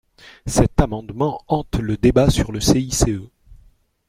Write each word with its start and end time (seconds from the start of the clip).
Cet 0.47 0.81
amendement 0.81 1.43
hante 1.47 1.75
le 1.77 1.95
débat 1.95 2.31
sur 2.31 2.51
le 2.51 2.59
CICE. 2.59 3.05